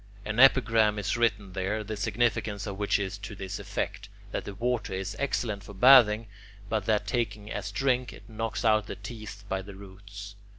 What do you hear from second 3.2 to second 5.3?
this effect, that the water is